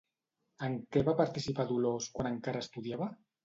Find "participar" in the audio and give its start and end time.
1.21-1.67